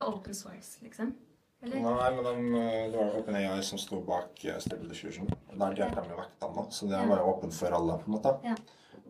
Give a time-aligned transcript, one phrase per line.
[0.00, 1.14] Open source, liksom?
[1.62, 1.80] Eller?
[1.84, 2.60] Nei, men de,
[2.92, 5.26] det var OpenAI som sto bak eh, Stable Diffusion.
[5.52, 6.64] Der delte de jo vektene, da.
[6.72, 8.32] Så det var jo åpent for alle, på en måte.
[8.46, 8.54] Ja.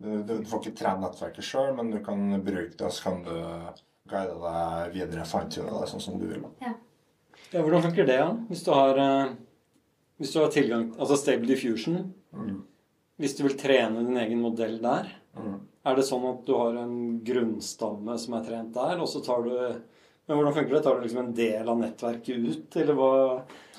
[0.01, 3.21] Du, du får ikke trene nettverket sjøl, men du kan bruke det, og så kan
[3.23, 3.31] du
[4.11, 6.43] guide deg videre, fine-tune det sånn som du vil.
[6.63, 6.73] Ja.
[7.53, 8.27] Ja, hvordan funker det, da?
[8.49, 9.31] Hvis du har, eh,
[10.19, 12.13] hvis du har tilgang Altså Stable Diffusion.
[12.35, 12.61] Mm.
[13.21, 15.61] Hvis du vil trene din egen modell der, Mm.
[15.87, 19.45] er det sånn at du har en grunnstamme som er trent der, og så tar
[19.45, 19.53] du
[20.27, 20.81] Men hvordan funker det?
[20.85, 23.09] Tar du liksom en del av nettverket ut, eller hva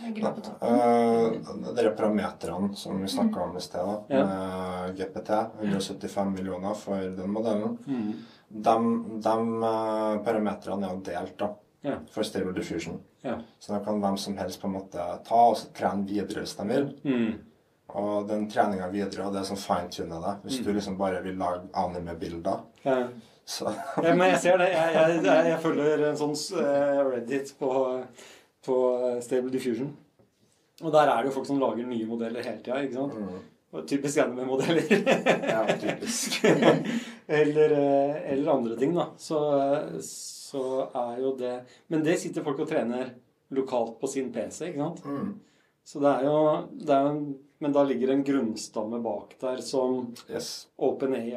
[0.03, 0.75] Jeg gruer på toppen.
[0.75, 4.25] Uh, de parameterne som vi snakka om i sted, da, Ja.
[4.27, 5.31] med GPT,
[5.63, 8.13] 175 millioner for den modellen, mm.
[8.51, 8.75] de,
[9.23, 11.51] de parameterne parametrene er jo delt da,
[11.83, 11.97] Ja.
[12.11, 13.01] for Stable Diffusion.
[13.23, 13.39] Ja.
[13.59, 16.57] Så da kan hvem som helst på en måte ta og så trene videre hvis
[16.59, 16.89] de vil.
[17.05, 17.33] Mm.
[17.95, 20.43] Og den treninga videre, og det som fine-tuner deg.
[20.45, 20.65] Hvis Mm.
[20.65, 23.09] du liksom bare vil lage anime-bilder, Ja.
[23.45, 23.67] Så
[24.03, 24.69] Ja, men jeg ser det.
[24.73, 27.71] Jeg, jeg, jeg, jeg følger en sånn eh, Reddit på,
[28.67, 28.77] på
[29.25, 29.91] Stable Diffusion.
[30.83, 32.81] Og der er det jo folk som lager nye modeller hele tida.
[32.83, 33.19] ikke sant?
[33.19, 33.49] mm.
[33.73, 34.85] Og Typisk anime-modeller.
[35.49, 36.43] Ja, typisk.
[37.41, 39.07] eller, eh, eller andre ting, da.
[39.17, 39.39] Så,
[40.05, 41.55] så er jo det
[41.89, 43.15] Men det sitter folk og trener
[43.53, 45.01] lokalt på sin PC, ikke sant?
[45.09, 45.33] Mm.
[45.89, 46.37] Så det er jo
[46.79, 50.67] det er, jo- Men da ligger en grunnstamme bak der som Yes.
[50.77, 51.33] OpenAI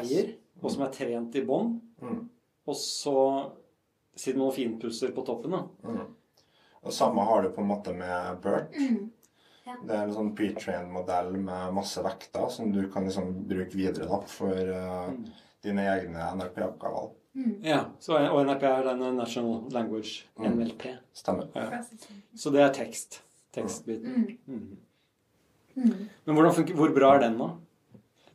[0.00, 1.74] eier, og som er trent i bånn.
[2.02, 2.20] Mm.
[2.68, 3.16] Og så
[4.16, 5.62] sitter man og finpusser på toppen, da.
[5.88, 6.10] Mm.
[6.82, 8.76] Og samme har du på en måte med BERT.
[8.76, 9.10] Mm.
[9.66, 9.74] Ja.
[9.86, 14.08] Det er en sånn pre-trained modell med masse vekter som du kan liksom bruke videre
[14.08, 15.24] da, for uh, Mm.
[15.62, 17.10] dine egne NRP-oppgaver.
[17.36, 17.56] Mm.
[17.62, 20.58] Ja, så, Og NRP er den National Language, Mm.
[20.58, 20.96] NLP.
[21.14, 21.48] Stemmer.
[21.54, 21.82] Ja.
[22.34, 23.20] Så det er tekst.
[23.52, 24.38] Tekstbiten.
[24.46, 24.56] Mm.
[24.56, 24.78] Mm.
[25.76, 26.08] Mm.
[26.24, 27.50] Men hvordan funker, hvor bra er den, da?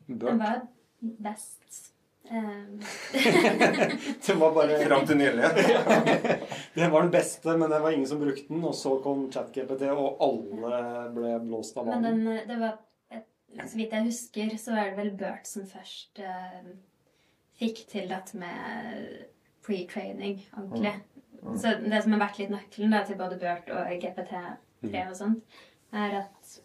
[0.07, 0.61] Den var
[1.01, 1.91] best.
[2.31, 2.81] Um,
[4.27, 5.43] Den var bare Fram til nylig.
[6.75, 8.63] Den var den beste, men det var ingen som brukte den.
[8.63, 10.79] Og så kom ChatGPT, og alle
[11.13, 12.79] ble blåst av men den, det var
[13.13, 13.27] et,
[13.61, 16.73] Så vidt jeg husker, så var det vel Bert som først uh,
[17.59, 19.05] fikk til dette med
[19.65, 20.95] pre-training ordentlig.
[21.43, 21.57] Mm.
[21.57, 25.59] Så det som har vært litt nøkkelen da, til både Bert og GPT3 og sånt,
[25.93, 26.55] er at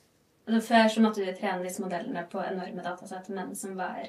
[0.51, 4.09] altså Før så måtte du trene disse modellene på enorme datasett, men som var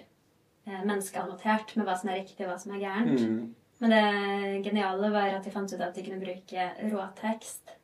[0.66, 3.22] menneskeannotert med hva som er riktig og hva som er gærent.
[3.22, 3.56] Mm.
[3.82, 7.78] Men det geniale var at de fant ut at de kunne bruke råtekst.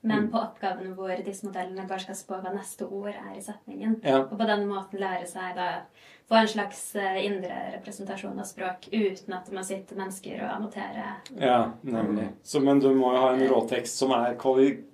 [0.00, 0.30] Men Mm.
[0.30, 3.96] på oppgavene hvor disse modellene bare skal spå hva neste ord er i setningen.
[4.04, 4.20] Ja.
[4.20, 5.80] Og på den måten lære seg da
[6.28, 10.54] få en slags eh, indre representasjon av språk uten at det må sitte mennesker og
[10.54, 11.16] annotere.
[11.40, 12.28] ja, nemlig.
[12.44, 14.36] Så, men du må jo ha en råtekst som er,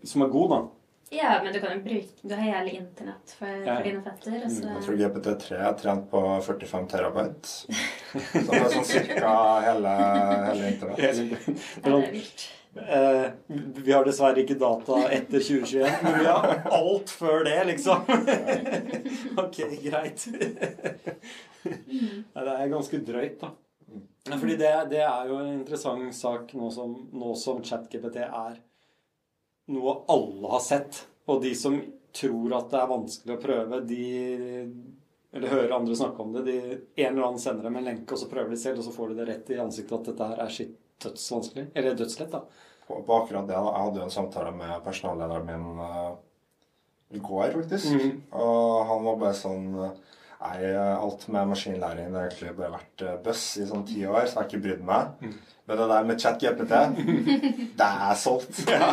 [0.04, 0.62] som er god, da.
[1.12, 3.76] Ja, men du kan jo bruke Du har hele internett for, Ja.
[3.76, 4.38] for dine fetter.
[4.44, 7.46] Og så, Jeg tror GPT3 er trent på 45 terabyte.
[7.46, 9.32] Så det er sånn cirka
[9.66, 9.94] hele,
[10.48, 10.98] hele internett.
[10.98, 11.12] ja,
[11.84, 12.46] det er vilt.
[12.74, 13.26] Eh,
[13.86, 18.02] vi har dessverre ikke data etter 2021, men vi har alt før det, liksom.
[19.44, 20.24] ok, greit.
[21.64, 23.52] Nei, det er ganske drøyt, da.
[24.34, 28.56] Fordi det, det er jo en interessant sak nå som, nå som ChatGPT er
[29.72, 31.04] noe alle har sett.
[31.30, 31.78] Og de som
[32.14, 34.04] tror at det er vanskelig å prøve, de
[35.34, 36.44] Eller hører andre snakke om det.
[36.46, 36.58] De,
[37.02, 39.10] en eller annen sender dem en lenke, og så prøver de selv, og så får
[39.10, 41.64] de det rett i ansiktet at dette her er shit dødsvanskelig.
[41.74, 42.44] Eller dødslett, da.
[42.86, 43.72] På, på akkurat det, da.
[43.72, 46.12] Jeg hadde jo en samtale med personallederen min uh,
[47.14, 47.90] i går, faktisk.
[47.96, 48.22] Mm.
[48.30, 49.98] Og han var bare sånn eh,
[50.44, 54.26] Nei, alt med maskinlæring det har egentlig bare vært buss bøss i sånn ti år,
[54.26, 55.14] så jeg har ikke brydd meg.
[55.24, 55.42] Mhm.
[55.64, 56.74] Men det der med chat-GPT,
[57.80, 58.58] det er solgt.
[58.68, 58.90] Ja.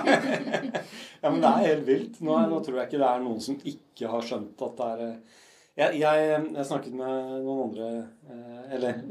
[1.21, 2.21] ja, men det er helt vilt.
[2.23, 5.01] Nå, nå tror jeg ikke det er noen som ikke har skjønt at det er
[5.07, 5.39] eh,
[5.81, 7.89] Jeg, jeg, jeg snakket med noen andre
[8.27, 9.01] eh, Eller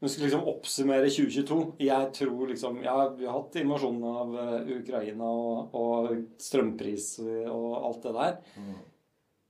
[0.00, 1.58] vi skulle liksom oppsummere 2022.
[1.86, 6.12] Jeg tror liksom Ja, vi har hatt invasjonen av eh, Ukraina og, og
[6.42, 8.36] strømpris og alt det der.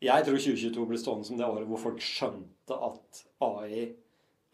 [0.06, 0.12] Mm.
[0.14, 3.82] Jeg tror 2022 blir stående som det året hvor folk skjønte at AI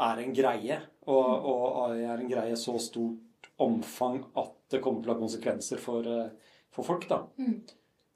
[0.03, 0.81] er en greie.
[1.07, 5.21] Og, og AI er en greie så stort omfang at det kommer til å ha
[5.21, 7.21] konsekvenser for, eh, for folk, da.
[7.39, 7.61] Mm.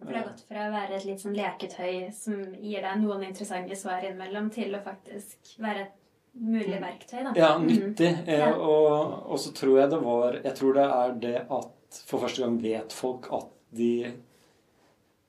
[0.00, 3.22] For det har gått fra å være et litt sånn leketøy som gir deg noen
[3.28, 5.94] interessante svar innimellom, til å faktisk være et
[6.36, 7.22] mulig verktøy.
[7.24, 7.32] da.
[7.36, 7.66] Ja, Mm.
[7.70, 8.10] nyttig.
[8.26, 8.28] Mm.
[8.28, 8.50] Ja.
[8.56, 12.42] og, og så tror jeg det var Jeg tror det er det at for første
[12.44, 14.12] gang vet folk at de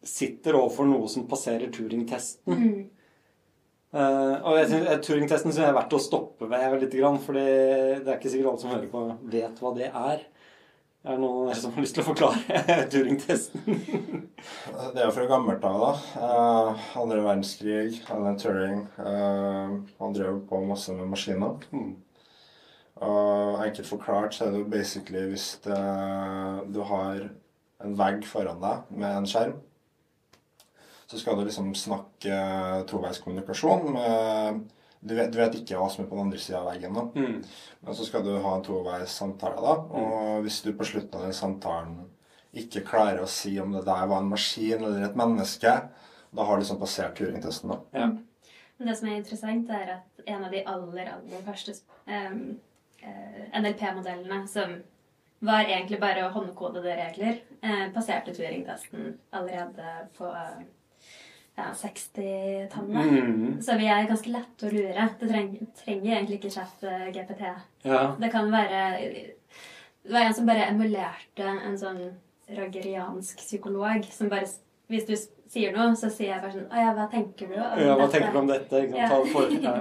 [0.07, 2.61] sitter overfor noe som passerer Turing-testen.
[2.61, 2.85] Mm.
[3.97, 7.45] Uh, og jeg synes, Turing-testen syns jeg er verdt å stoppe ved litt, for det
[8.03, 10.25] er ikke sikkert alle som hører på, vet hva det er.
[11.07, 13.63] Er det noen som har lyst til å forklare Turing-testen?
[14.93, 15.91] Det er fra gammelt av, da.
[16.19, 18.83] Uh, andre verdenskrig, Alan Turing.
[18.99, 21.63] uh, han drev på masse med maskiner.
[21.71, 21.95] Mm.
[23.07, 25.79] Og enkelt forklart så er det jo basically hvis det,
[26.73, 27.27] du har
[27.85, 29.57] en vegg foran deg med en skjerm,
[31.07, 32.39] så skal du liksom snakke
[32.89, 34.65] toveiskommunikasjon med
[34.99, 36.95] du vet, du vet ikke hva som er på den andre sida av veggen.
[36.97, 37.03] da.
[37.15, 37.41] Mm.
[37.85, 39.75] Men så skal du ha en toveis samtale, da.
[40.01, 41.99] Og hvis du på slutten av den samtalen
[42.57, 45.75] ikke klarer å si om det der var en maskin eller et menneske,
[46.37, 47.79] da har du liksom passert Turing-testen, da.
[47.93, 48.09] Ja.
[48.77, 51.73] Men det som er interessant, er at en av de aller, aller første
[52.05, 52.57] um,
[53.57, 54.79] NLP-modellene, som
[55.45, 60.29] var egentlig bare håndkodede regler, uh, passerte Turing-testen allerede på
[61.57, 63.11] ja, 60-tallet.
[63.11, 63.61] Mm.
[63.61, 65.07] Så vi er ganske lette å lure.
[65.17, 67.43] Det trenger, trenger egentlig ikke chat eh, GPT.
[67.87, 68.03] Ja.
[68.19, 72.03] Det kan være Det var en som bare emulerte en sånn
[72.57, 74.47] rageriansk psykolog som bare
[74.87, 75.15] Hvis du
[75.51, 78.05] sier noe, så sier jeg bare sånn Å ja, hva tenker du om Ja, hva
[78.05, 78.81] dette?» tenker du om dette?
[78.97, 79.07] Ja.
[79.31, 79.73] For, ja.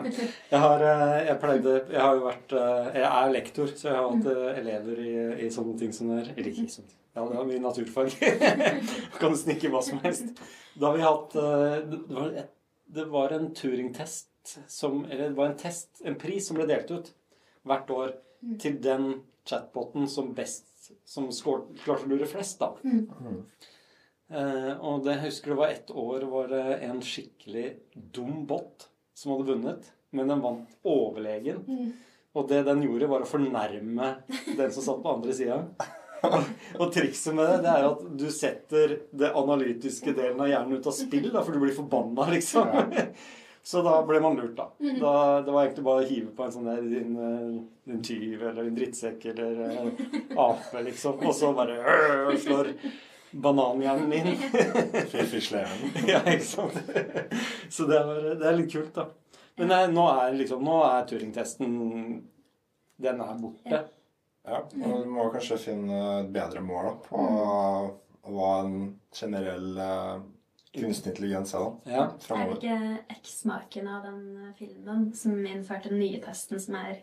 [0.50, 3.96] Jeg har, eh, jeg pleide Jeg har jo vært eh, Jeg er lektor, så jeg
[3.96, 5.14] har hatt eh, elever i,
[5.46, 6.32] i sånne ting som det er.
[6.36, 7.02] Eller ikke i sånne ting.
[7.16, 8.16] Ja, det var mye naturfag.
[9.20, 10.42] kan du snikke hva som helst.
[10.76, 12.50] Da har vi hatt Det var, et,
[12.98, 16.92] det var en Turing-test som Eller det var en test, en pris som ble delt
[16.92, 17.14] ut
[17.66, 18.12] hvert år
[18.62, 19.08] til den
[19.48, 22.74] chatboten som best Som klarte å lure flest, da.
[22.84, 23.72] Eh,
[24.26, 29.32] og det, jeg husker det var ett år var det en skikkelig dum bot som
[29.32, 31.62] hadde vunnet, men den vant overlegen.
[32.36, 34.10] Og det den gjorde, var å fornærme
[34.58, 35.62] den som satt på andre sida.
[36.80, 40.88] og trikset med det, det er at du setter det analytiske delen av hjernen ut
[40.90, 42.72] av spill, da, for du blir forbanna, liksom.
[43.66, 44.68] Så da ble man lurt, da.
[44.78, 45.12] da.
[45.42, 47.56] Det var egentlig bare å hive på en sånn der din, eh,
[47.90, 49.88] din tyv eller din drittsekk eller eh,
[50.44, 51.18] ape, liksom.
[51.26, 52.70] Og så bare øh, slår
[53.30, 54.36] bananhjernen min.
[55.32, 55.96] Fislehjernen.
[56.12, 56.78] ja, ikke sant?
[57.70, 59.08] Så det er, det er litt kult, da.
[59.56, 61.76] Men nei, nå er liksom, nå er Turing-testen
[63.00, 63.84] Den er borte.
[64.46, 67.22] Ja, og du må kanskje finne et bedre mål på
[68.26, 68.76] hva en
[69.14, 70.20] generell eh,
[70.76, 71.64] kunstig intelligens er.
[71.64, 72.04] da, Ja.
[72.36, 77.02] Er det ikke eksmaken av den filmen som innførte den nye testen, som er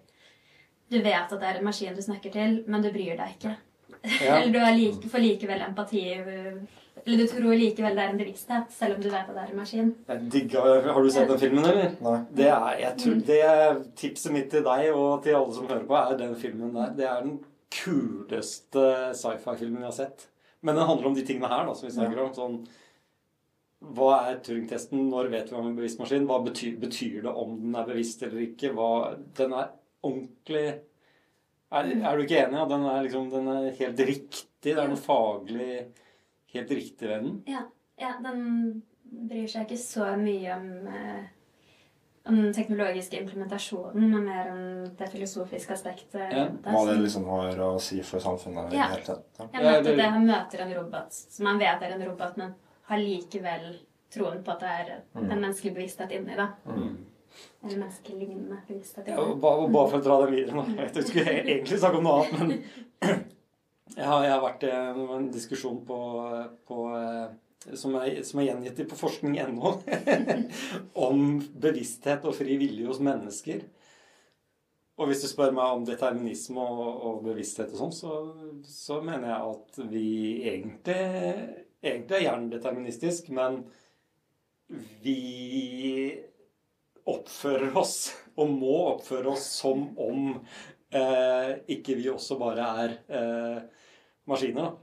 [0.92, 3.54] Du vet at det er en maskin du snakker til, men du bryr deg ikke.
[3.56, 3.73] Ja.
[4.04, 8.76] Eller du er like, får likevel empati Eller du tror likevel det er en bevissthet,
[8.76, 9.94] selv om du vet at det er en maskin.
[10.34, 11.96] Digger, Har du sett den filmen, eller?
[12.04, 12.20] Nei.
[12.36, 15.88] Det er, jeg tror, det er Tipset mitt til deg og til alle som hører
[15.88, 16.94] på, er den filmen der.
[17.00, 17.42] Det er den
[17.74, 18.86] kuleste
[19.18, 20.28] sci-fi-filmen vi har sett.
[20.64, 22.34] Men den handler om de tingene her da, som vi snakker om.
[22.38, 22.64] sånn
[23.84, 25.10] hva er Turing-testen?
[25.12, 26.28] Når vet vi om en bevisst maskin?
[26.30, 28.72] Hva betyr, betyr det om den er bevisst eller ikke?
[28.78, 29.74] Hva, den er
[30.04, 30.68] ordentlig
[31.74, 32.62] er, er du ikke enig?
[32.62, 34.48] at Den, er liksom, den er helt riktig.
[34.64, 35.86] Det er noe faglig
[36.54, 37.44] helt riktig ved den.
[37.50, 37.64] Ja,
[38.00, 38.84] ja den
[39.30, 41.24] bryr seg ikke så mye om, eh,
[42.30, 44.62] om den teknologiske implementasjonen, men mer om
[44.98, 46.22] det filosofiske aspektet.
[46.32, 48.72] Ja, rundt Hva det liksom har å si for samfunnet.
[48.74, 48.88] i Ja.
[48.88, 49.26] det hele tatt.
[49.40, 49.48] Ja.
[49.54, 52.38] Jeg Ja, møter det- det han møter en robot som han vet er en robot,
[52.38, 52.56] men
[52.88, 53.76] har likevel
[54.12, 56.50] troen på at det er en menneskelig bevissthet inni det.
[57.64, 60.66] En menneskelignende bevissthet Ja, bare, bare for å dra det videre nå.
[60.74, 63.22] Jeg vet, jeg skulle egentlig snakke om noe annet, men
[64.00, 66.00] jeg har, jeg har vært i en, en diskusjon på,
[66.68, 69.72] på eh, som, er, som er gjengitt på forskning.no
[71.08, 71.24] om
[71.64, 73.64] bevissthet og fri vilje hos mennesker.
[75.00, 78.18] Og hvis du spør meg om determinisme og, og bevissthet og sånn, så,
[78.68, 80.10] så mener jeg at vi
[80.52, 81.00] egentlig,
[81.82, 83.64] egentlig er hjernen deterministisk, men
[85.04, 85.18] vi
[87.10, 90.32] oppfører oss, og må oppføre oss som om
[90.94, 93.60] eh, ikke vi også bare er eh,
[94.30, 94.74] maskiner.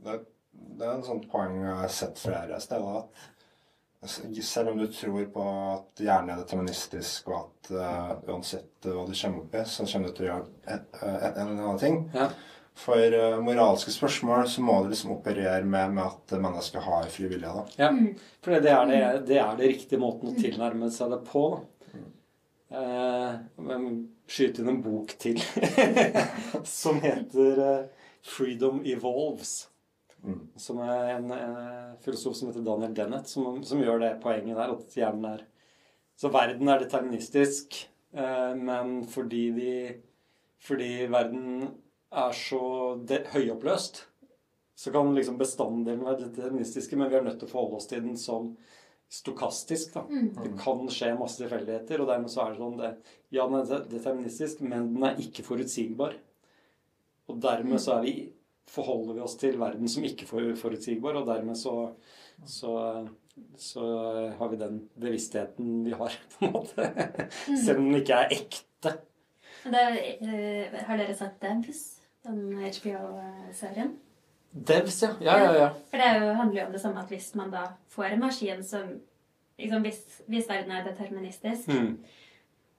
[0.00, 0.20] Det,
[0.50, 3.02] det er en sånn poeng jeg har sett flere steder.
[3.02, 9.04] at Selv om du tror på at hjernen er deterministisk, og at uh, uansett hva
[9.04, 12.00] du kommer opp i, så kommer du til å gjøre et, en eller annen ting.
[12.16, 12.30] Ja.
[12.78, 17.28] For eh, moralske spørsmål så må du liksom operere med, med at mennesket har fri
[17.28, 17.50] vilje.
[17.50, 17.64] da.
[17.76, 17.90] Ja,
[18.40, 21.44] for det er det, det er det riktige måten å tilnærme seg det på.
[21.56, 21.66] Da.
[22.70, 23.34] Eh,
[23.66, 23.86] men
[24.30, 25.40] skyte inn en bok til
[26.80, 29.66] som heter eh, 'Freedom Evolves'.
[30.22, 30.40] Mm.
[30.56, 34.74] Som er en, en filosof som heter Daniel Dennett, som, som gjør det poenget der.
[34.76, 35.46] At hjernen er
[36.20, 39.72] Så verden er deterministisk, eh, men fordi vi
[40.60, 41.70] Fordi verden
[42.10, 42.60] er så
[43.34, 44.04] høyoppløst,
[44.80, 48.02] så kan liksom bestanddelen være deterministiske, men vi er nødt til å forholde oss til
[48.06, 48.54] den som
[49.10, 49.92] stokastisk.
[49.94, 50.06] da.
[50.42, 52.90] Det kan skje masse tilfeldigheter, og dermed så er det sånn det,
[53.34, 56.16] Ja, den er deterministisk, men den er ikke forutsigbar.
[57.30, 58.14] Og dermed så er vi,
[58.70, 61.74] forholder vi oss til verden som ikke er forutsigbar, og dermed så,
[62.46, 62.74] så,
[63.58, 63.86] så
[64.38, 66.90] har vi den bevisstheten vi har, på en måte.
[67.52, 68.96] Selv om den ikke er ekte.
[69.60, 69.80] Det,
[70.24, 73.96] eh, har dere sett Devs, den HBO-serien?
[74.52, 75.08] Devs, ja.
[75.20, 75.68] Ja, ja, ja.
[75.90, 78.20] For det er jo, handler jo om det samme at hvis man da får en
[78.24, 78.96] maskin som
[79.60, 81.98] liksom hvis, hvis verden er deterministisk, Mm.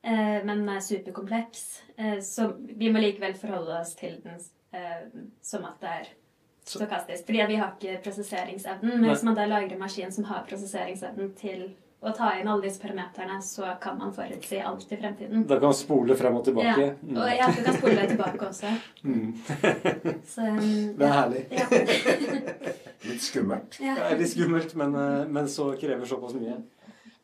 [0.03, 4.39] eh, men er superkompleks, eh, så vi må likevel forholde oss til den
[4.73, 5.07] eh,
[5.41, 6.09] som at det er
[6.65, 7.25] stokastisk.
[7.25, 8.99] Fordi vi har ikke prosesseringsevnen.
[9.01, 12.65] Men hvis man da lager en maskin som har prosesseringsevnen til å ta inn alle
[12.65, 15.43] disse parameterne, så kan man forutsi alt i fremtiden.
[15.47, 16.81] Da kan man spole frem og tilbake.
[16.81, 16.95] Ja.
[16.97, 17.17] Mm.
[17.21, 18.71] Og ja, du kan spole tilbake også.
[19.03, 19.35] Mm.
[20.33, 21.43] Så, um, Det er herlig.
[21.53, 21.67] Ja.
[23.11, 23.77] Litt skummelt.
[23.81, 23.93] ja.
[23.97, 26.59] Det er litt skummelt, men, eh, men så krever såpass mye.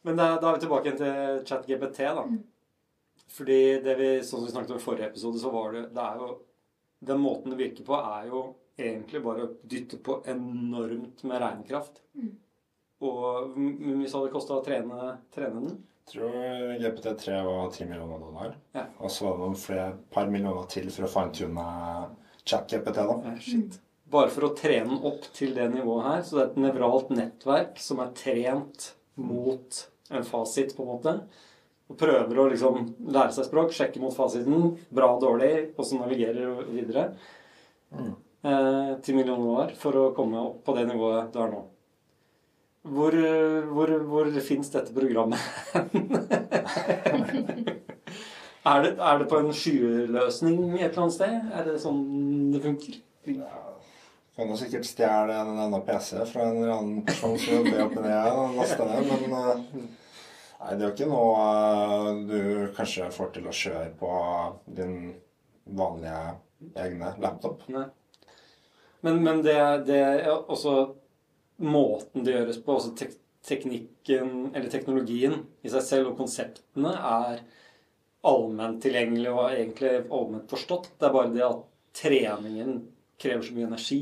[0.08, 2.24] Men da, da er vi tilbake til ChatGPT, da.
[3.38, 6.02] Fordi det vi, sånn som vi snakket om i forrige episode, så var det Det
[6.02, 6.30] er jo
[7.12, 8.42] Den måten det virker på, er jo
[8.78, 12.02] egentlig bare å dytte på enormt med regnekraft.
[13.02, 15.76] Og m- hvis det hadde kosta å trene, trene den
[16.08, 18.56] Jeg tror GPT3 var 10 millioner dollar.
[18.74, 18.86] Ja.
[19.00, 21.66] Og så var det noen flere par millioner til for å fine-tune
[22.48, 22.96] chat-GPT.
[22.96, 23.18] da.
[23.26, 23.80] Ja, Shit.
[24.10, 26.22] Bare for å trene den opp til det nivået her.
[26.24, 31.14] Så det er et nevralt nettverk som er trent mot en fasit, på en måte.
[31.92, 34.78] Og prøver å liksom lære seg språk, sjekke mot fasiten.
[34.96, 37.10] Bra, dårlig, og så navigerer videre.
[37.94, 41.66] Eh, 10 millioner dollar for å komme opp på det nivået du er nå.
[42.88, 43.16] Hvor,
[43.74, 45.40] hvor, hvor fins dette programmet?
[48.66, 51.36] er, det, er det på en skyløsning et eller annet sted?
[51.52, 52.02] Er det sånn
[52.54, 52.96] det funker?
[54.38, 57.86] Kan jo sikkert stjele en eller annen PC fra en eller annen person som jobber
[57.88, 59.96] oppi ned og laste ned, men eh,
[60.58, 62.40] Nei, det er jo ikke noe eh, du
[62.78, 64.12] kanskje får til å kjøre på
[64.80, 64.96] din
[65.78, 66.22] vanlige
[66.82, 67.66] egne laptop.
[67.74, 67.86] Nei.
[69.06, 69.58] Men, men det,
[69.90, 70.78] det er også
[71.60, 73.16] måten det gjøres på, også tek
[73.48, 77.40] teknikken, eller teknologien i seg selv og konseptene er
[78.28, 80.90] allment tilgjengelig og egentlig allment forstått.
[81.00, 81.62] Det er bare det at
[81.96, 82.82] treningen
[83.22, 84.02] krever så mye energi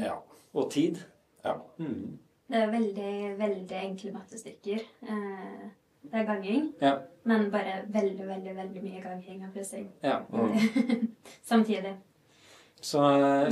[0.00, 0.16] Ja.
[0.54, 0.98] og tid.
[1.44, 1.54] ja.
[1.78, 2.18] Mm.
[2.50, 4.80] Det er veldig, veldig enkle mattestykker.
[5.02, 5.68] Eh,
[6.02, 6.98] Det er ganging, Ja.
[7.24, 9.90] men bare veldig, veldig veldig mye ganging og pressing.
[10.02, 10.20] ja.
[11.42, 11.96] samtidig.
[12.80, 13.00] Så,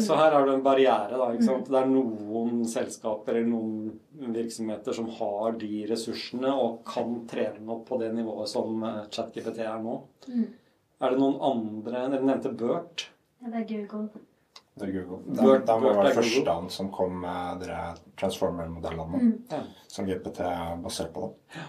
[0.01, 1.11] så her har du en barriere.
[1.21, 1.67] da, ikke sant?
[1.69, 7.85] Det er noen selskaper eller noen virksomheter som har de ressursene og kan trene opp
[7.91, 9.99] på det nivået som eh, ChatGPT er nå.
[10.33, 10.47] Mm.
[11.01, 13.09] Er det noen andre Dere nevnte Burt.
[13.43, 14.25] Ja, det er Google.
[14.79, 15.21] Det er Google.
[15.29, 16.71] De, Word- de var er første Google.
[16.71, 17.77] som kom med de
[18.19, 19.69] Transformer-modellene Mm.
[19.89, 21.29] Som GPT er basert på.
[21.29, 21.61] da.
[21.61, 21.67] Så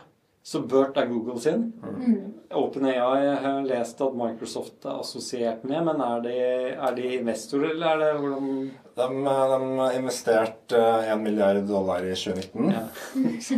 [0.70, 1.66] Bert er Google sin.
[1.84, 2.34] Mm.
[2.58, 6.36] OpenAI jeg har lest at Microsoft er assosiert med, men er de,
[6.74, 9.08] er de investorer, eller er det hvordan De,
[9.54, 10.80] de investerte
[11.12, 12.72] 1 milliard dollar i 2019.
[12.74, 12.86] Ja.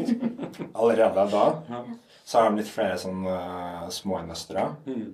[0.82, 1.84] Allerede da Ja.
[2.26, 4.76] så har de litt flere sånne uh, småinvestorer.
[4.86, 5.14] Mm.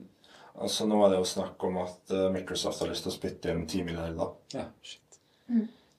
[0.57, 3.13] Og så nå er det jo snakk om at eh, Microsoft har lyst til å
[3.13, 4.31] spytte inn 10 milliarder.
[4.55, 5.19] Ja, shit.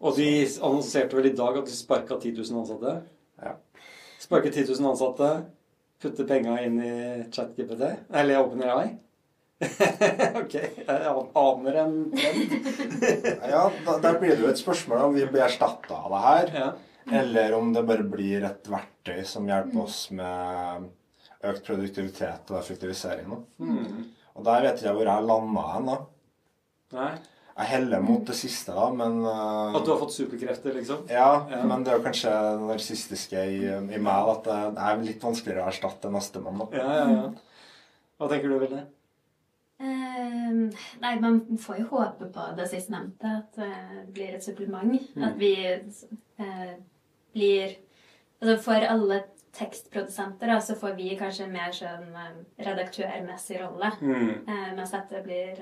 [0.02, 0.26] Og de
[0.66, 2.96] annonserte vel i dag at de sparka 10 000 ansatte?
[3.38, 3.52] Ja.
[4.18, 5.28] Sparket 10 000 ansatte,
[6.02, 6.94] putter penga inn i
[7.34, 7.84] ChatGPT?
[8.14, 8.88] Eller OpenAI?
[10.38, 12.68] ok, jeg aner en trend.
[13.50, 13.64] Ja,
[14.04, 16.68] Der blir det jo et spørsmål om vi blir erstatta av det her, Ja.
[17.22, 20.86] eller om det bare blir et verktøy som hjelper oss med
[21.48, 23.34] økt produktivitet og effektivisering.
[23.58, 24.06] Hmm.
[24.38, 25.90] Og der vet jeg hvor jeg landa hen.
[25.90, 25.98] da.
[26.98, 27.10] Nei.
[27.58, 31.08] Jeg heller mot det siste, da, men uh, At du har fått superkrefter, liksom?
[31.10, 31.64] Ja, Ja.
[31.66, 34.58] men det er jo kanskje det narsistiske i, i meg at det
[34.90, 36.62] er litt vanskeligere å erstatte nestemann.
[36.62, 36.68] da.
[36.78, 37.32] Ja, ja, ja.
[38.18, 38.84] Hva tenker du, Vilde?
[39.78, 40.70] Uh,
[41.02, 44.94] nei, man får jo håpe på det sistnevnte, at det blir et supplement.
[45.18, 46.72] At vi uh,
[47.34, 47.76] blir
[48.38, 49.16] Altså for alle
[49.58, 53.88] tekstprodusenter da, så får vi kanskje en mer sånn eh, redaktørmessig rolle.
[53.98, 54.28] Mm.
[54.46, 55.58] Eh, mens dette blir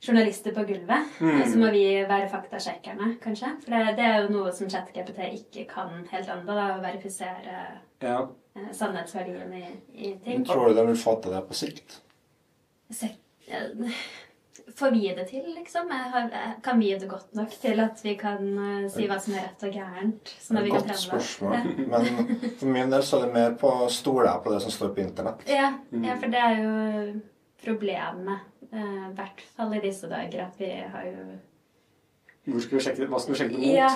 [0.00, 1.14] journalister på gulvet.
[1.20, 1.42] Mm.
[1.52, 3.50] Så må vi være faktasjekkerne, kanskje.
[3.64, 6.54] For det, det er jo noe som ChatGPT ikke kan helt ennå.
[6.54, 7.58] Å verifisere
[8.02, 8.20] Ja.
[8.54, 10.46] eh, sannhetsverdien i, i ting.
[10.46, 12.00] Tror du de vil til det på sikt?
[12.90, 13.10] Se,
[13.48, 13.92] eh,
[14.74, 15.90] Får vi det til, liksom?
[15.90, 16.30] Har,
[16.62, 19.64] kan vi det godt nok til at vi kan eh, si hva som er rett
[19.64, 20.32] og gærent?
[20.42, 21.56] Sånn at vi Godt kan spørsmål.
[21.92, 24.92] Men for min del så er det mer på stoler jeg på det som står
[24.94, 25.42] på internett.
[25.50, 26.72] Ja, ja, for det er jo
[27.64, 28.46] problemet.
[28.72, 31.26] Eh, I hvert fall i disse dager at vi har jo
[32.48, 33.08] Hvor skal vi sjekke det?
[33.12, 33.76] Hva skal vi sjekke det mot?
[33.76, 33.92] Ja,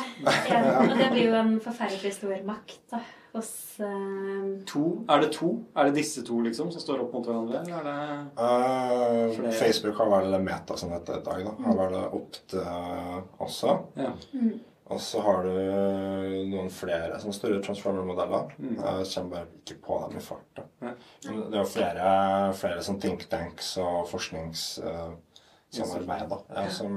[0.50, 3.00] ja, og det blir jo en forferdelig stor makt da,
[3.32, 4.82] hos eh, To?
[5.08, 5.52] Er det to?
[5.76, 7.62] Er det disse to liksom som står opp mot hverandre?
[7.64, 11.54] Eller er det Eh, Facebook har vel Meta som heter i dag, da.
[11.64, 13.78] Har vel det opp til eh, også.
[14.00, 14.12] Ja.
[14.90, 15.52] Og så har du
[16.50, 18.44] noen flere sånne store transformer-modeller.
[18.58, 18.76] Mm.
[18.82, 20.62] Jeg kommer bare ikke på dem i farta.
[20.82, 22.06] Det er jo flere,
[22.58, 26.92] flere sånn think tanks og forskningssamarbeid uh, ja, som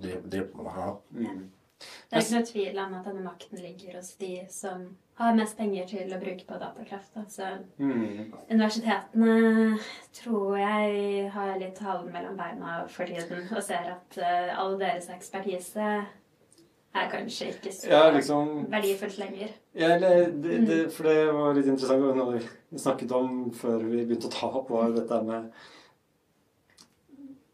[0.00, 0.86] driver, driver med det her.
[0.86, 0.92] da.
[1.18, 1.44] Mm.
[1.76, 4.78] Det er ikke noe tvil om at denne makten ligger hos de som
[5.18, 7.12] har mest penger til å bruke på datakraft.
[7.20, 7.44] Altså,
[7.76, 8.32] Mm.
[8.48, 9.76] universitetene
[10.22, 15.08] tror jeg har litt halen mellom beina for tiden og ser at uh, all deres
[15.12, 16.06] ekspertise
[16.96, 19.54] er kanskje ikke så Ja, liksom verdifullt lenger.
[19.76, 24.04] Ja, eller, det, det, for det var litt interessant noe vi snakket om før vi
[24.04, 25.50] begynte å ta opp, var dette med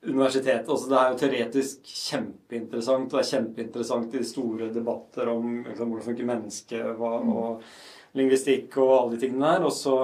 [0.02, 0.68] universitetet.
[0.68, 5.92] Altså, det er jo teoretisk kjempeinteressant, og det er kjempeinteressant i store debatter om liksom,
[5.92, 9.66] hvordan funker mennesket hva, og lingvistikk og alle de tingene der.
[9.68, 9.96] Og så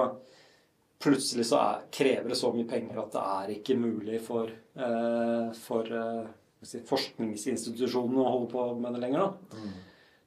[1.03, 5.49] plutselig så er, krever det så mye penger at det er ikke mulig for, eh,
[5.67, 6.27] for eh,
[6.65, 9.25] si, forskningsinstitusjonene å holde på med det lenger.
[9.25, 9.63] da.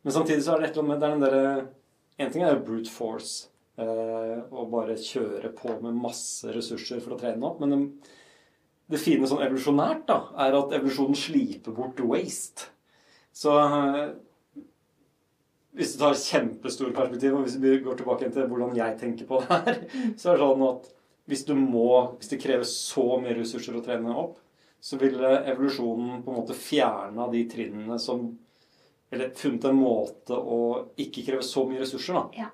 [0.03, 1.71] Men samtidig så er det et eller annet med det er den derre
[2.21, 3.49] En ting er jo brute force.
[3.81, 7.63] Eh, og bare kjøre på med masse ressurser for å trene opp.
[7.63, 8.11] Men det,
[8.93, 12.69] det fine sånn evolusjonært da, er at evolusjonen sliper bort waste.
[13.33, 14.13] Så eh,
[15.73, 19.41] hvis du tar kjempestore perspektiv, og hvis vi går tilbake til hvordan jeg tenker på
[19.41, 19.81] det her,
[20.21, 20.93] så er det sånn at
[21.31, 24.37] hvis du må, hvis det krever så mye ressurser å trene opp,
[24.83, 28.33] så ville evolusjonen på en måte fjerna de trinnene som
[29.13, 30.57] Eller funnet en måte å
[30.97, 32.47] ikke kreve så mye ressurser da, Ja.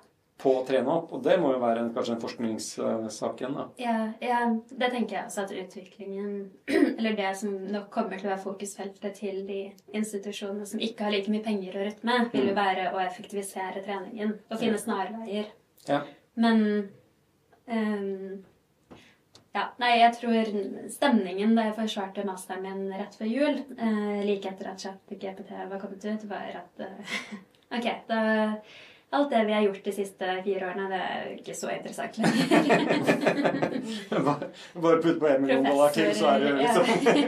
[0.43, 1.13] på å trene opp.
[1.15, 3.53] Og det må jo være en, kanskje en forskningssak igjen.
[3.55, 3.63] da.
[3.79, 6.51] Ja, ja, det tenker jeg også at utviklingen
[6.97, 9.61] Eller det som nok kommer til å være fokusfeltet til de
[9.95, 12.59] institusjonene som ikke har like mye penger å rutte med, vil jo Mm.
[12.59, 15.47] være å effektivisere treningen og finne snarveier.
[15.87, 16.01] Ja.
[16.35, 16.89] Men
[17.69, 18.43] ehm,
[19.59, 20.49] Ja, nei, jeg tror
[20.93, 25.81] stemningen da jeg forsvarte masteren min rett før jul, eh, like etter at ChatGPT var
[25.81, 27.17] kommet ut, var at eh,
[27.77, 28.21] Ok, da
[29.11, 33.79] Alt det vi har gjort de siste fire årene, det er ikke så interessant lenger.
[34.75, 36.85] bare, putt på en million dollar til, så er det liksom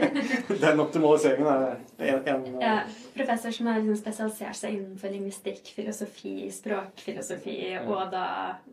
[0.62, 2.74] Den optimaliseringen er en, en Ja,
[3.16, 8.26] professor som har liksom spesialisert seg innenfor lingvistikk, filosofi, språkfilosofi og da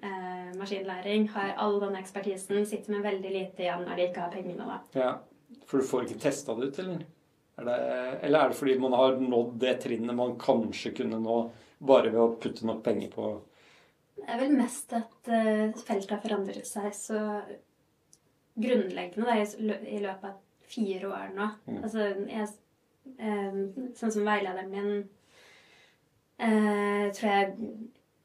[0.06, 4.34] eh, maskinlæring, har all den ekspertisen, sitter med veldig lite igjen når de ikke har
[4.36, 4.67] pengene.
[4.69, 4.78] da.
[5.00, 5.15] Ja,
[5.65, 7.02] For du får ikke testa det ut, eller?
[7.60, 7.80] Er det,
[8.24, 11.39] eller er det fordi man har nådd det trinnet man kanskje kunne nå,
[11.80, 13.28] bare ved å putte nok penger på
[14.20, 17.20] Det er vel mest at eh, feltet har forandret seg så
[18.60, 19.36] grunnleggende da,
[19.88, 20.36] i løpet av
[20.70, 21.46] fire år nå.
[21.70, 21.78] Mm.
[21.84, 22.50] Altså, jeg,
[23.18, 23.62] eh,
[23.96, 24.92] sånn som veilederen min
[26.39, 27.56] eh, tror jeg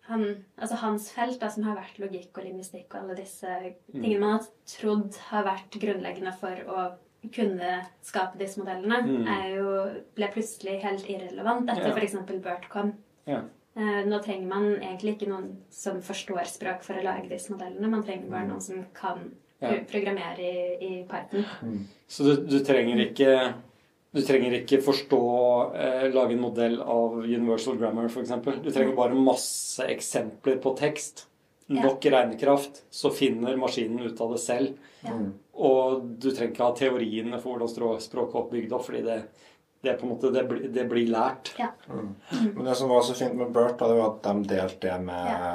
[0.09, 0.25] han,
[0.61, 3.55] altså hans felt, da, som har vært logikk og lingvistikk og alle disse
[3.95, 6.85] tingene man har trodd har vært grunnleggende for å
[7.33, 7.71] kunne
[8.05, 9.29] skape disse modellene, Mm.
[9.33, 9.71] er jo,
[10.19, 11.95] ble plutselig helt irrelevant etter Ja.
[11.97, 12.19] f.eks.
[12.45, 12.93] BERT kom.
[13.27, 13.43] Ja.
[13.77, 17.91] Eh, Nå trenger man egentlig ikke noen som forstår språk for å lage disse modellene.
[17.91, 19.31] Man trenger bare noen som kan
[19.63, 19.71] Ja.
[19.89, 21.87] programmere i, i Python.
[22.09, 23.55] Så du, du trenger ikke
[24.15, 25.19] du trenger ikke forstå
[25.75, 28.31] eh, Lage en modell av universal grammar, f.eks.
[28.63, 31.25] Du trenger bare masse eksempler på tekst.
[31.67, 31.81] Ja.
[31.87, 34.77] Nok regnekraft, så finner maskinen ut av det selv.
[35.03, 35.17] Ja.
[35.57, 39.17] Og du trenger ikke ha teoriene for hvordan språket er oppbygd opp, fordi det,
[39.85, 41.53] det, er på en måte, det, blir- det blir lært.
[41.59, 45.01] Men det som var så fint med Bert, da, det var at de delte det
[45.07, 45.55] med Ja.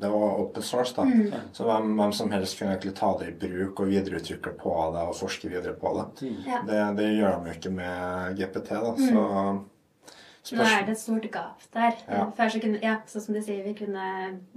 [0.00, 1.02] Det var open source, da.
[1.04, 1.26] Mm.
[1.52, 5.02] Så hvem, hvem som helst kunne egentlig ta det i bruk og videreutvikle på det
[5.10, 6.06] og forske videre på det.
[6.30, 6.62] Mm.
[6.70, 8.94] Det, det gjør de jo ikke med GPT, da.
[8.96, 11.98] Så Nå er det et stort gap der.
[12.08, 12.22] Ja.
[12.38, 14.06] Før så kunne, ja, sånn som du sier, vi kunne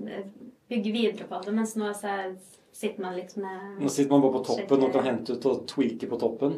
[0.08, 0.30] eh,
[0.72, 2.16] bygge videre på det, mens nå så
[2.72, 5.66] sitter man litt med Nå sitter man bare på toppen og kan hente ut og
[5.70, 6.56] tweake på toppen.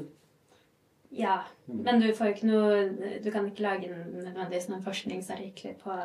[1.15, 5.95] Ja, men du får jo ikke noe Du kan ikke lage nødvendigvis noen forskningsartikler på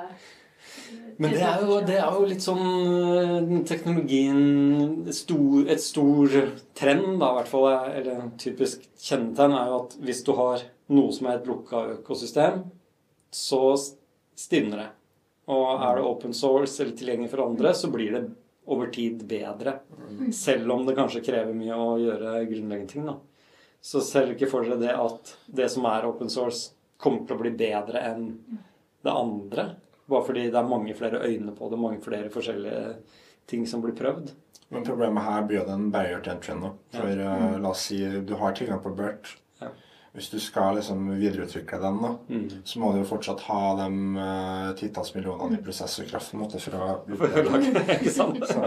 [1.18, 6.28] Men det er jo, det er jo litt sånn øh, teknologien stor, Et stor
[6.78, 10.32] trend, da, i hvert fall, er- eller en typisk kjennetegn, er jo at hvis du
[10.36, 12.64] har noe som er et lukka økosystem,
[13.32, 13.62] så
[14.36, 14.88] stivner det.
[15.50, 18.22] Og er det open source eller tilgjengelig for andre, så blir det
[18.70, 19.78] over tid bedre.
[20.36, 23.06] Selv om det kanskje krever mye å gjøre grunnleggende ting.
[23.08, 23.16] da.
[23.80, 27.40] Så selv ikke for dere det at det som er open source, kommer til å
[27.40, 28.26] bli bedre enn
[29.00, 29.64] det andre.
[30.10, 32.96] Bare fordi det er mange flere øyne på det, mange flere forskjellige
[33.48, 34.34] ting som blir prøvd.
[34.70, 36.74] Men problemet her blir jo den barrier to entry nå.
[36.94, 39.32] For eh, la oss si du har tilgang på Bert.
[39.62, 39.70] Ja.
[40.12, 42.48] Hvis du skal liksom videreutvikle den, da, Mm.
[42.64, 43.88] så må du jo fortsatt ha de
[44.18, 48.42] uh, titalls millionene i prosessorkraft på en for å For å lage det, ikke sant?
[48.50, 48.60] Så,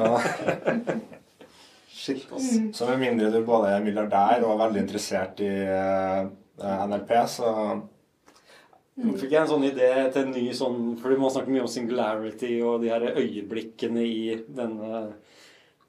[2.04, 2.74] Shit, Mm.
[2.76, 6.26] Så med mindre du både er milliardær og er veldig interessert i uh,
[6.90, 7.52] NLP, så
[9.04, 11.72] Nå fikk jeg en sånn idé til en ny sånn Fordi man snakker mye om
[11.72, 15.00] singularity og de her øyeblikkene i denne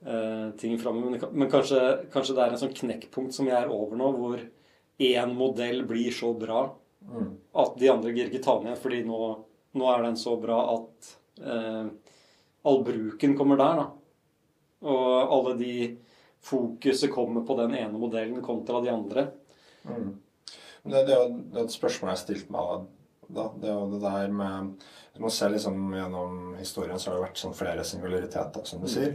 [0.07, 1.18] uh, tingen framover.
[1.18, 1.83] Men, men kanskje,
[2.14, 4.46] kanskje, det er en sånn knekkpunkt som jeg er over nå, hvor
[5.03, 6.68] én modell blir så bra
[7.05, 7.35] Mm.
[7.53, 9.18] at de andre gir ikke ta den igjen, fordi nå,
[9.77, 11.11] nå er den så bra at
[11.44, 11.90] uh,
[12.64, 14.03] all bruken kommer der, da.
[14.85, 15.77] Og alle de
[16.44, 19.29] fokuset kommer på den ene modellen kontra de andre.
[19.88, 20.11] Mm.
[20.85, 22.88] Det, det, er jo det er et spørsmål jeg stilte meg
[23.33, 23.47] da.
[23.57, 24.75] Det er jo det der med
[25.14, 28.88] Du må se liksom gjennom historien så har det vært sånn flere singulariteter, som du
[28.90, 29.14] sier.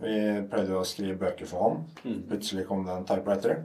[0.00, 0.14] Vi
[0.50, 1.98] pleide jo å skrive bøker for hånd.
[2.04, 2.20] Mm.
[2.30, 3.64] Plutselig kom det en typewriter.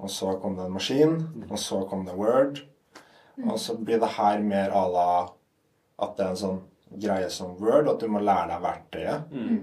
[0.00, 1.16] Og så kom det en maskin.
[1.46, 2.62] Og så kom det Word.
[3.46, 5.12] Og så blir det her mer à la
[6.00, 9.30] at det er en sånn greie som Word, at du må lære deg verktøyet.
[9.30, 9.60] Mm.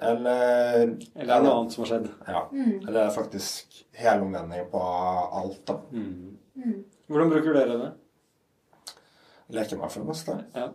[0.00, 2.06] Eller Eller noe annet som har skjedd.
[2.26, 2.46] Ja.
[2.52, 5.76] Eller det er faktisk helomvending på alt, da.
[5.92, 6.38] Mm.
[7.10, 7.90] Hvordan bruker dere det?
[9.52, 10.36] Leker meg for det meste.
[10.56, 10.68] Ja.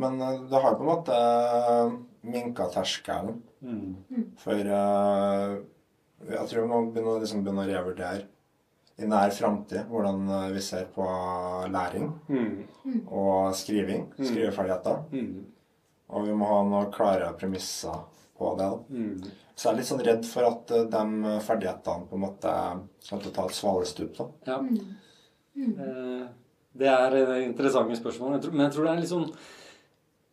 [0.00, 1.96] Men eh, det har på en måte eh,
[2.32, 3.96] minka terskelen Mm.
[4.38, 5.56] for uh,
[6.28, 8.26] Jeg tror vi må begynne, liksom, begynne å revurdere
[9.00, 11.06] i nær framtid hvordan eh, vi ser på
[11.72, 13.00] læring Mm.
[13.08, 14.04] og skriving.
[14.18, 14.24] Mm.
[14.28, 15.00] Skriveferdigheter.
[15.10, 15.46] Mm.
[16.12, 17.96] Og vi må ha noen klare premisser
[18.38, 18.70] på det.
[18.92, 19.34] Mm.
[19.56, 22.54] Så jeg er litt sånn redd for at eh, de ferdighetene på en måte
[23.08, 24.18] kommer til å ta et svalestup.
[24.48, 24.58] Ja.
[24.60, 26.26] Mm.
[26.76, 28.36] Det er eh, interessante spørsmål.
[28.52, 29.30] Men jeg tror det er litt sånn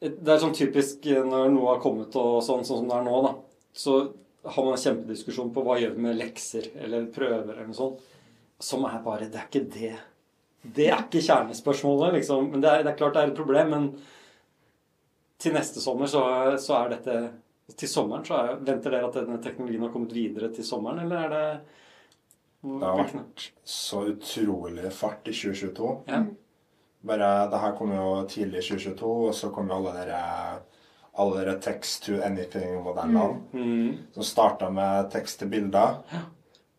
[0.04, 3.06] Det er sånn typisk eh, når noe har kommet og sånn, sånn som det er
[3.08, 3.34] nå, da.
[3.74, 4.00] Så
[4.44, 8.02] har man en kjempediskusjon på hva gjør vi med lekser eller prøver eller noe sånt.
[8.64, 9.94] Som er bare Det er ikke det.
[10.64, 12.52] Det er ikke kjernespørsmålet, liksom.
[12.52, 13.88] Men det er, det er klart det er et problem, men
[15.44, 16.22] til neste sommer så,
[16.62, 17.16] så er dette
[17.72, 21.24] Til sommeren så er, venter dere at denne teknologien har kommet videre til sommeren, eller
[21.24, 21.46] er det
[22.64, 25.94] Det har vært så utrolig fart i 2022.
[26.12, 26.22] Ja.
[27.04, 30.22] Bare, det her kom jo tidlig i 2022, og så kom jo alle dere
[31.14, 33.42] alle dere text to anything-modellene.
[33.54, 33.98] Mm.
[34.16, 36.00] Som starta med tekst til bilder.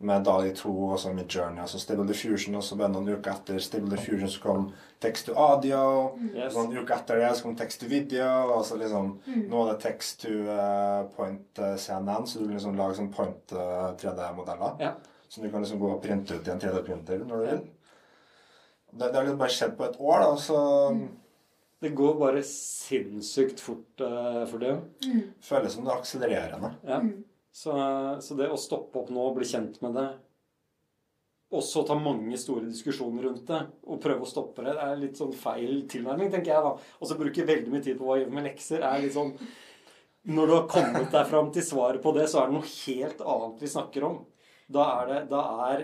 [0.04, 2.58] Med Dali 2 og så Midjourney og så Stable Diffusion.
[2.58, 4.66] Og så bare noen uker etter Stable Diffusion så kom
[5.00, 5.80] text to audio.
[6.34, 6.52] Yes.
[6.56, 8.28] Noen uker etter det så kom text to video.
[8.52, 12.56] Og så liksom Nå er det text to uh, point eh, CNN, så du kan
[12.58, 14.78] liksom lage sånn point uh, 3D-modeller.
[14.84, 14.94] Ja.
[15.28, 17.60] Som du kan liksom gå og printe ut i en 3D-printer når du vil.
[18.94, 20.58] Det, det har liksom bare skjedd på et år, da, så
[21.82, 24.76] Det går bare sinnssykt fort uh, for det.
[25.44, 26.70] føles som det er akselererende.
[26.88, 27.00] Ja.
[27.54, 27.72] Så,
[28.24, 30.08] så det å stoppe opp nå og bli kjent med det,
[31.54, 34.98] og så ta mange store diskusjoner rundt det, og prøve å stoppe det, det er
[34.98, 36.72] litt sånn feil tilnærming, tenker jeg da.
[36.98, 39.34] Og så bruke veldig mye tid på hva jeg gjør med lekser, er litt sånn
[40.34, 43.22] Når du har kommet deg fram til svaret på det, så er det noe helt
[43.34, 44.20] annet vi snakker om.
[44.72, 45.82] Da er, det, da er,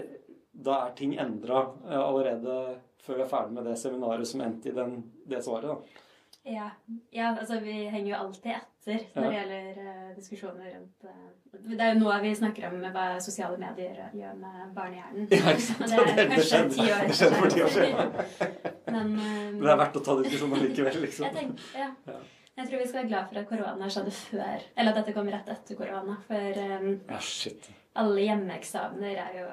[0.51, 1.67] da er ting endra
[2.01, 2.57] allerede
[3.05, 4.97] før vi er ferdig med det seminaret som endte i den,
[5.29, 5.71] det svaret.
[5.71, 6.09] da.
[6.45, 6.71] Ja.
[7.13, 11.81] ja, altså vi henger jo alltid etter når det gjelder uh, diskusjoner rundt uh, Det
[11.85, 15.27] er jo nå vi snakker om hva sosiale medier gjør med barnehjernen.
[15.31, 15.91] Ja, ikke sant?
[15.91, 18.15] Det Det- det skjedde- det skjedde for ti år siden.
[18.95, 21.35] Men, uh, Men det er verdt å ta diskusjonen likevel, jeg, liksom.
[21.37, 21.91] tenker, ja.
[22.09, 22.17] Ja.
[22.57, 24.65] jeg tror vi skal være glad for at korona skjedde før.
[24.77, 26.17] Eller at dette kom rett etter korona.
[26.27, 27.69] For um, Ja, shit.
[28.01, 29.47] alle hjemmeeksamener er jo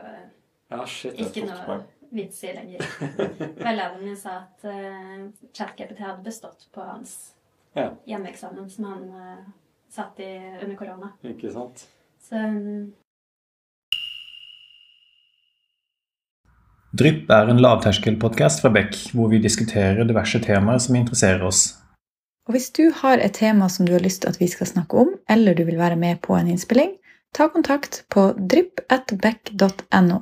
[0.72, 1.20] Ja, shit.
[1.20, 1.82] ikke noe.
[2.12, 2.84] Vits i lenger.
[3.58, 7.34] Veilederen min sa at uh, ChatGPT hadde bestått på hans
[7.78, 7.92] Ja.
[8.10, 9.44] hjemmeeksamen som han uh,
[9.94, 10.32] satt i
[10.64, 11.12] under korona.
[11.24, 11.84] Ikke sant?
[12.24, 12.94] Så um,
[16.98, 21.76] Drypp er en lavterskelpodkast fra Beck, hvor vi diskuterer diverse temaer som interesserer oss.
[22.48, 24.98] Og hvis du har et tema som du har lyst til at vi skal snakke
[25.04, 26.96] om, eller du vil være med på en innspilling,
[27.36, 30.22] ta kontakt på drypp.beck.no.